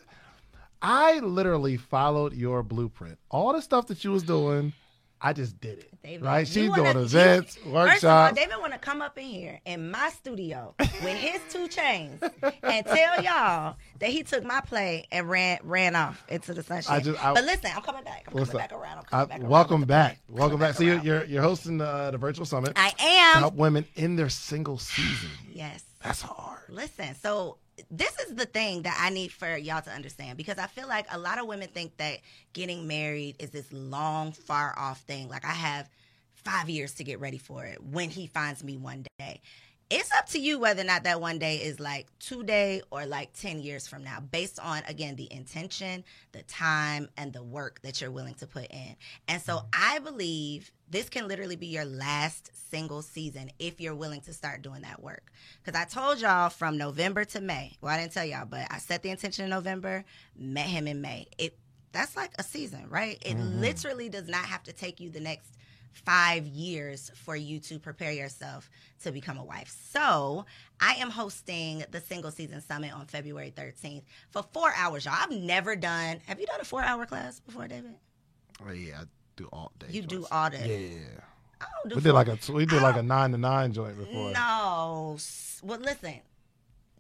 [0.82, 3.18] I literally followed your blueprint.
[3.30, 4.74] All the stuff that you was doing,
[5.20, 5.90] I just did it.
[6.04, 6.48] David, right?
[6.48, 8.36] She's wanna- doing events, you- First of all, workshops.
[8.40, 12.22] David want to come up in here in my studio with his two chains
[12.64, 16.96] and tell y'all that he took my play and ran ran off into the sunshine.
[16.98, 18.26] I just- I- but listen, I'm coming back.
[18.28, 18.98] I'm coming back around.
[19.00, 20.20] I'm I- back around welcome back.
[20.30, 20.76] Welcome Coming back.
[20.78, 23.38] So you're you're, you're hosting the, uh, the virtual summit I to am.
[23.40, 25.30] help women in their single season.
[25.52, 25.84] Yes.
[26.04, 26.62] That's hard.
[26.70, 27.58] Listen, so
[27.92, 31.06] this is the thing that I need for y'all to understand because I feel like
[31.12, 32.20] a lot of women think that
[32.54, 35.30] getting married is this long, far off thing.
[35.30, 35.90] Like I have
[36.34, 39.42] five years to get ready for it when he finds me one day.
[39.90, 43.32] It's up to you whether or not that one day is like today or like
[43.32, 48.02] 10 years from now, based on, again, the intention, the time, and the work that
[48.02, 48.98] you're willing to put in.
[49.30, 49.68] And so mm-hmm.
[49.74, 54.62] I believe this can literally be your last single season if you're willing to start
[54.62, 55.32] doing that work.
[55.64, 58.80] Because I told y'all from November to May, well, I didn't tell y'all, but I
[58.80, 60.04] set the intention in November,
[60.38, 61.28] met him in May.
[61.38, 61.58] It
[61.94, 63.18] That's like a season, right?
[63.26, 63.62] It mm-hmm.
[63.62, 65.57] literally does not have to take you the next
[65.92, 68.70] five years for you to prepare yourself
[69.04, 69.74] to become a wife.
[69.92, 70.46] So
[70.80, 75.16] I am hosting the single season summit on February 13th for four hours, y'all.
[75.18, 77.96] I've never done, have you done a four hour class before, David?
[78.66, 79.04] Oh yeah, I
[79.36, 79.88] do all day.
[79.92, 80.92] You do all day.
[80.94, 81.22] Yeah.
[81.62, 83.98] I don't do We did like a we did like a nine to nine joint
[83.98, 84.32] before.
[84.32, 85.18] No.
[85.64, 86.22] Well, listen,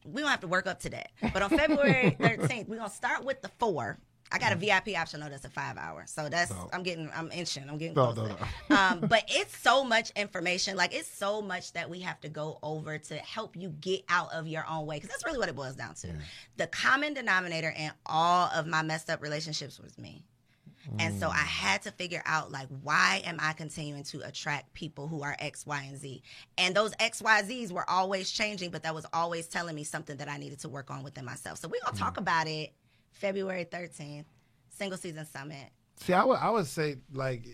[0.05, 1.11] we don't have to work up to that.
[1.33, 3.97] But on February 13th, we're going to start with the four.
[4.31, 6.03] I got a VIP option though that's a five hour.
[6.05, 6.69] So that's No.
[6.73, 7.69] I'm getting I'm inching.
[7.69, 8.35] I'm getting No, closer.
[8.69, 10.75] no, um, but it's so much information.
[10.75, 14.33] Like it's so much that we have to go over to help you get out
[14.33, 14.97] of your own way.
[14.97, 16.07] Because that's really what it boils down to.
[16.57, 20.23] The common denominator in all of my messed up relationships was me.
[20.99, 25.09] And so I had to figure out like why am I continuing to attract people
[25.09, 26.23] who are X, Y, and Z?
[26.57, 30.15] And those X, Y, Z's were always changing, but that was always telling me something
[30.15, 31.59] that I needed to work on within myself.
[31.59, 32.71] So we're gonna talk about it
[33.17, 34.25] February 13th,
[34.69, 35.69] single season summit.
[35.97, 37.45] See, I would I would say like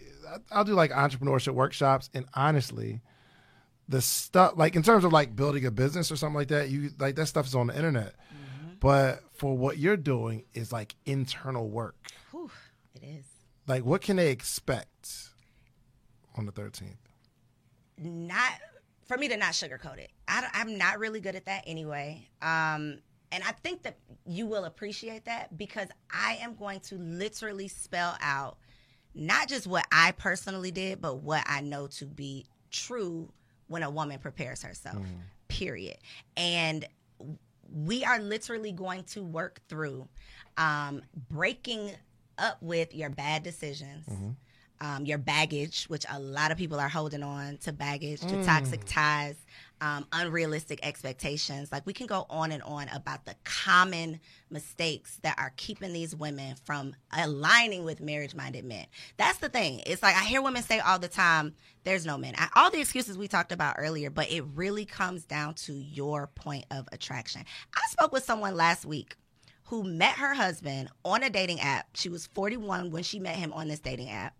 [0.52, 3.02] I'll do like entrepreneurship workshops, and honestly,
[3.88, 6.91] the stuff like in terms of like building a business or something like that, you
[6.99, 8.15] like that stuff is on the internet.
[8.17, 8.73] Mm-hmm.
[8.80, 11.95] But for what you're doing is like internal work.
[12.32, 12.52] Whew,
[12.95, 13.26] it is.
[13.65, 15.30] Like, what can they expect
[16.36, 16.97] on the 13th?
[17.97, 18.54] not
[19.06, 20.12] for me to not sugarcoat it.
[20.28, 22.28] I, am not really good at that anyway.
[22.41, 22.99] Um,
[23.34, 28.15] and I think that you will appreciate that because I am going to literally spell
[28.22, 28.58] out
[29.15, 33.32] not just what I personally did, but what I know to be true
[33.67, 34.98] when a woman prepares herself,
[35.48, 35.98] period.
[36.38, 36.86] And
[37.72, 40.08] we are literally going to work through
[40.58, 41.91] um, breaking
[42.38, 44.08] up with your bad decisions,
[44.82, 48.82] um, your baggage, which a lot of people are holding on to baggage, to toxic
[48.86, 49.36] ties,
[49.84, 51.69] um, unrealistic expectations.
[51.72, 56.15] Like we can go on and on about the common mistakes that are keeping these
[56.15, 58.86] women from aligning with marriage minded men.
[59.17, 59.82] That's the thing.
[59.86, 62.34] It's like I hear women say all the time, there's no men.
[62.38, 66.28] I- All the excuses we talked about earlier, but it really comes down to your
[66.28, 67.43] point of attraction.
[67.76, 69.17] I spoke with someone last week
[69.65, 71.88] who met her husband on a dating app.
[71.96, 74.34] She was 41 when she met him on this dating app.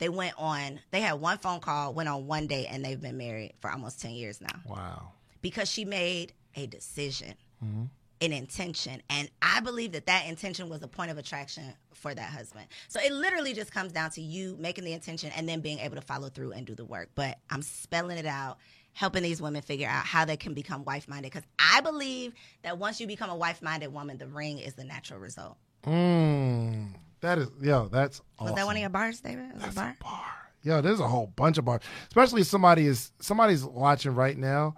[0.00, 3.16] They went on, they had one phone call, went on one date, and they've been
[3.16, 5.12] married for almost 10 years now Wow.
[5.42, 9.00] because she made a decision, an intention.
[9.08, 12.66] And I believe that that intention was a point of attraction for that husband.
[12.88, 15.94] So it literally just comes down to you making the intention and then being able
[15.96, 17.10] to follow through and do the work.
[17.14, 18.58] But I'm spelling it out.
[18.92, 21.30] Helping these women figure out how they can become wife minded.
[21.30, 22.32] Because I believe
[22.62, 25.56] that once you become a wife minded woman, the ring is the natural result.
[25.84, 26.88] Mm,
[27.20, 27.88] that is yo.
[27.88, 29.52] That's Was that one of your bars, David?
[29.54, 29.96] Was that a That's bar?
[30.00, 30.24] a bar.
[30.62, 31.82] Yo, there's a whole bunch of bars.
[32.08, 34.74] Especially if somebody is somebody's watching right now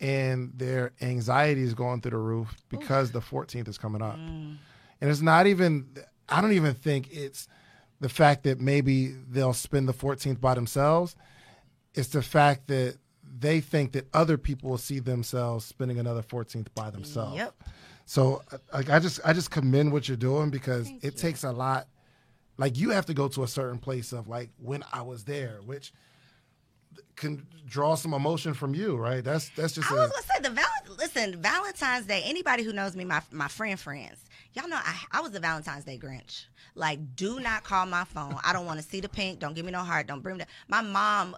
[0.00, 4.16] and their anxiety is going through the roof because the 14th is coming up.
[4.16, 4.56] Mm.
[5.00, 5.88] And it's not even
[6.28, 7.48] I don't even think it's
[8.00, 11.16] the fact that maybe they'll spend the 14th by themselves.
[11.94, 12.96] It's the fact that
[13.38, 17.36] they think that other people will see themselves spending another 14th by themselves.
[17.36, 17.54] Yep.
[18.10, 18.42] So
[18.72, 21.86] like I just I just commend what you're doing because it takes a lot
[22.56, 25.60] like you have to go to a certain place of like when I was there,
[25.64, 25.92] which
[27.14, 29.22] can draw some emotion from you, right?
[29.22, 32.22] That's that's just I a, was gonna say the val- listen Valentine's Day.
[32.24, 35.84] Anybody who knows me, my my friend friends, y'all know I, I was a Valentine's
[35.84, 36.46] Day Grinch.
[36.74, 38.38] Like, do not call my phone.
[38.42, 39.38] I don't want to see the pink.
[39.38, 40.08] Don't give me no heart.
[40.08, 40.42] Don't bring me.
[40.42, 41.36] The, my mom,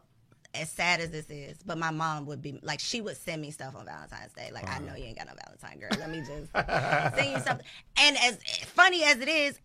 [0.54, 3.50] as sad as this is, but my mom would be like she would send me
[3.50, 4.50] stuff on Valentine's Day.
[4.52, 5.90] Like, I know you ain't got no Valentine, girl.
[5.98, 7.66] Let me just send you something.
[7.98, 9.58] And as funny as it is,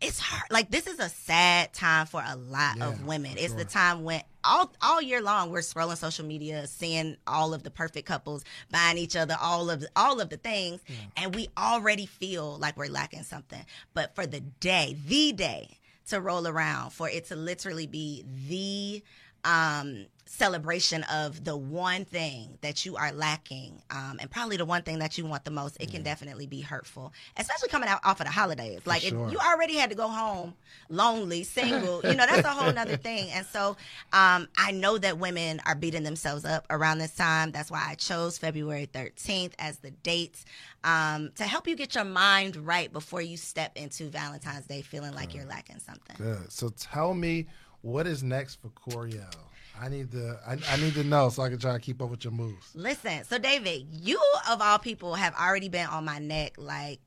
[0.00, 0.50] it's hard.
[0.50, 3.32] Like this is a sad time for a lot Yeah, of women.
[3.36, 3.56] It's sure.
[3.56, 7.70] the time when all all year long we're scrolling social media, seeing all of the
[7.70, 10.80] perfect couples buying each other all of all of the things,
[11.16, 13.64] and we already feel like we're lacking something.
[13.94, 19.02] But for the day, the day to roll around, for it to literally be the
[19.44, 24.82] um celebration of the one thing that you are lacking um, and probably the one
[24.82, 28.20] thing that you want the most it can definitely be hurtful especially coming out off
[28.20, 28.80] of the holidays.
[28.84, 29.26] Like sure.
[29.26, 30.54] if you already had to go home
[30.88, 33.30] lonely single you know that's a whole nother thing.
[33.30, 33.76] And so
[34.12, 37.52] um, i know that women are beating themselves up around this time.
[37.52, 40.44] That's why i chose february 13th as the date
[40.84, 45.14] um, to help you get your mind right before you step into valentine's day feeling
[45.14, 46.16] like you're lacking something.
[46.18, 46.52] Good.
[46.52, 47.46] So tell me
[47.84, 49.34] what is next for Koereyelle?
[49.78, 52.08] I need to I, I need to know so I can try to keep up
[52.08, 52.70] with your moves.
[52.74, 56.54] Listen, so David, you of all people have already been on my neck.
[56.56, 57.00] Like,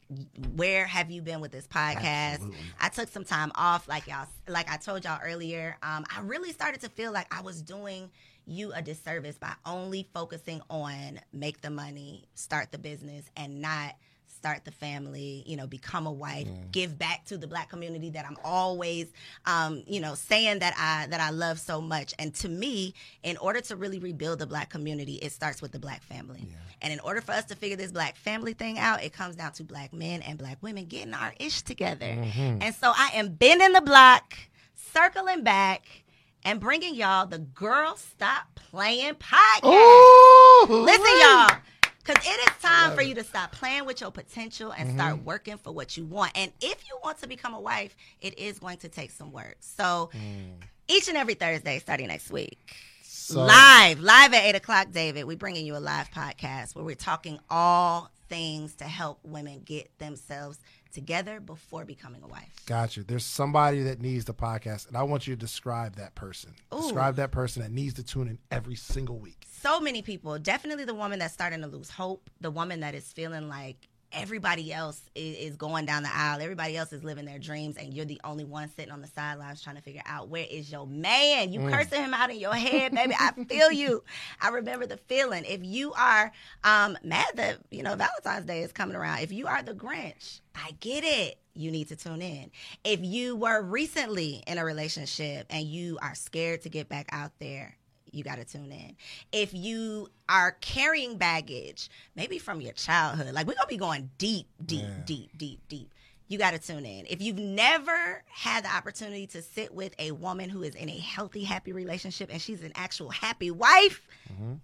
[0.55, 2.33] where have you been with this podcast?
[2.33, 2.57] Absolutely.
[2.79, 5.77] I took some time off, like y'all, like I told y'all earlier.
[5.81, 8.11] Um, I really started to feel like I was doing
[8.45, 13.95] you a disservice by only focusing on make the money, start the business, and not
[14.47, 18.25] start the family, you know, become a wife, give back to the black community that
[18.25, 19.11] I'm always
[19.45, 22.13] um, you know, saying that I that I love so much.
[22.17, 22.93] And to me,
[23.23, 26.47] in order to really rebuild the black community, it starts with the black family.
[26.81, 29.51] And in order for us to figure this black family thing out, it comes down
[29.53, 32.05] to black men and black women getting our ish together.
[32.61, 34.33] And so I am bending the block,
[34.75, 36.05] circling back,
[36.45, 39.61] and bringing y'all the Girl Stop Playing podcast.
[40.69, 41.49] Listen, y'all.
[42.07, 44.97] Because it is time for you to stop playing with your potential and Mm-hmm.
[44.97, 46.31] start working for what you want.
[46.35, 49.57] And if you want to become a wife, it is going to take some work.
[49.59, 50.09] So
[50.87, 55.35] each and every Thursday, starting next week, So live, live at 8 o'clock, David, we're
[55.35, 60.59] bringing you a live podcast where we're talking all things to help women get themselves
[60.97, 62.51] together before becoming a wife.
[62.65, 63.03] Gotcha.
[63.03, 66.55] There's somebody that needs the podcast, and I want you to describe that person.
[66.71, 69.45] Describe that person that needs to tune in every single week.
[69.61, 73.11] so many people definitely the woman that's starting to lose hope the woman that is
[73.11, 76.39] feeling like everybody else is, going down the aisle.
[76.41, 79.61] Everybody else is living their dreams and you're the only one sitting on the sidelines
[79.61, 81.51] trying to figure out where is your man?
[81.51, 83.15] You cursing him out in your head baby.
[83.17, 84.03] I feel you.
[84.41, 85.45] I remember the feeling.
[85.45, 86.31] If you are
[86.63, 90.41] um mad that you know valentine's day is coming around if you are the grinch
[90.57, 91.37] i get it.
[91.53, 92.51] You need to tune in.
[92.83, 97.31] If you were recently in a relationship and you are scared to get back out
[97.39, 97.76] there,
[98.11, 98.95] you got to tune in.
[99.31, 104.09] If you are carrying baggage, maybe from your childhood, like we're going to be going
[104.17, 105.91] deep, deep, deep, deep, deep.
[106.29, 107.05] You got to tune in.
[107.09, 110.97] If you've never had the opportunity to sit with a woman who is in a
[110.97, 114.05] healthy, happy relationship and she's an actual happy wife,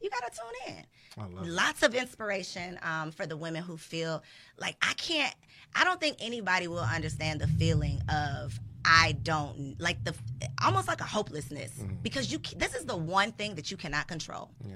[0.01, 0.83] you got to tune in
[1.55, 4.23] lots of inspiration um, for the women who feel
[4.59, 5.33] like I can't.
[5.75, 10.13] I don't think anybody will understand the feeling of I don't like the
[10.63, 11.71] almost like a hopelessness
[12.01, 12.39] because you.
[12.57, 14.51] This is the one thing that you cannot control.
[14.67, 14.75] Yeah.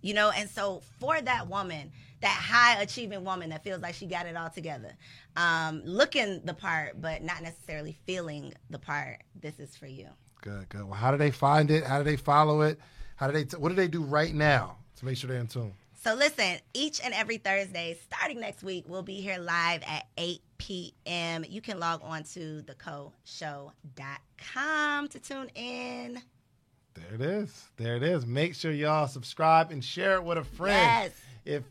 [0.00, 1.90] You know, and so for that woman,
[2.20, 4.92] that high achieving woman that feels like she got it all together,
[5.36, 10.08] um, looking the part but not necessarily feeling the part, this is for you.
[10.40, 10.84] Good, good.
[10.84, 11.84] Well, how do they find it?
[11.84, 12.78] How do they follow it?
[13.16, 13.44] How do they?
[13.44, 15.72] T- what do they do right now to make sure they're in tune?
[16.04, 20.40] So listen, each and every Thursday, starting next week, we'll be here live at 8
[20.58, 21.44] p.m.
[21.48, 26.20] You can log on to thecoshow.com to tune in.
[26.94, 27.64] There it is.
[27.76, 28.26] There it is.
[28.26, 31.12] Make sure y'all subscribe and share it with a friend.
[31.44, 31.44] Yes.
[31.44, 31.62] If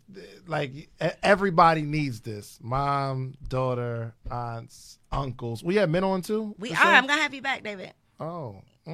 [0.48, 0.90] like
[1.22, 5.64] everybody needs this, mom, daughter, aunts, uncles.
[5.64, 6.56] We have men on too.
[6.58, 6.76] We are.
[6.76, 6.88] show?
[6.88, 7.94] I'm gonna have you back, David.
[8.20, 8.62] Oh.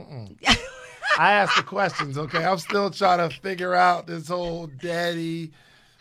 [1.17, 2.17] I asked the questions.
[2.17, 5.51] Okay, I'm still trying to figure out this whole daddy,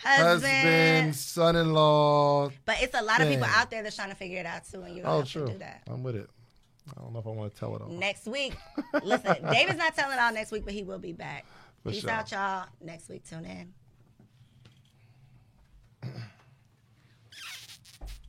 [0.03, 0.43] Husband.
[0.43, 2.51] husband, son-in-law.
[2.65, 4.83] But it's a lot of people out there that's trying to figure it out too,
[4.83, 5.47] and you don't Oh, have true.
[5.47, 5.83] to do that.
[5.89, 6.29] I'm with it.
[6.97, 7.89] I don't know if I want to tell it all.
[7.89, 8.55] Next week.
[9.05, 11.47] Listen, David's not telling it all next week, but he will be back.
[11.85, 12.11] For Peace sure.
[12.11, 12.67] out, y'all.
[12.81, 13.73] Next week, tune in.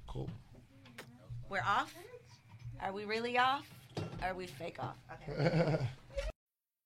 [0.07, 0.29] Cool.
[1.49, 1.93] We're off?
[2.81, 3.65] Are we really off?
[4.21, 4.95] Are we fake off?
[5.29, 5.77] Okay.